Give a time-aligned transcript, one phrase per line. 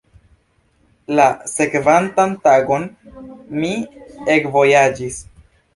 [1.19, 2.89] La sekvantan tagon
[3.61, 3.73] mi
[4.39, 5.25] ekvojaĝis.